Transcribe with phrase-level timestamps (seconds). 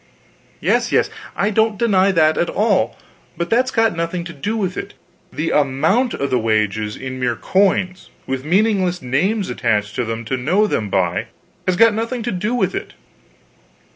[0.59, 2.97] "Yes yes, I don't deny that at all.
[3.37, 4.95] But that's got nothing to do with it;
[5.31, 10.37] the amount of the wages in mere coins, with meaningless names attached to them to
[10.37, 11.27] know them by,
[11.67, 12.95] has got nothing to do with it.